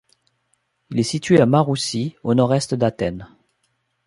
Il 0.89 0.99
est 0.99 1.03
situé 1.03 1.39
à 1.41 1.45
Maroussi, 1.45 2.15
au 2.23 2.33
nord-est 2.33 2.73
d’Athènes. 2.73 3.27